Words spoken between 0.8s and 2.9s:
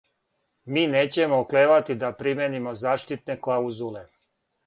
нећемо оклевати да применимо